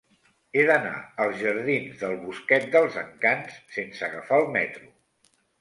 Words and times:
He 0.59 0.61
d'anar 0.69 0.93
als 1.25 1.35
jardins 1.41 2.01
del 2.01 2.17
Bosquet 2.23 2.67
dels 2.79 2.99
Encants 3.05 3.63
sense 3.79 4.05
agafar 4.11 4.45
el 4.47 4.51
metro. 4.61 4.91